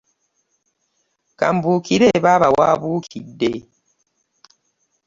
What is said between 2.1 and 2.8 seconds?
baaba wa